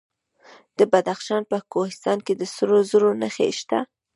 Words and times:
د 0.77 0.79
بدخشان 0.91 1.41
په 1.51 1.57
کوهستان 1.71 2.17
کې 2.25 2.33
د 2.37 2.43
سرو 2.55 2.77
زرو 2.89 3.09
نښې 3.21 3.49
شته. 3.59 3.79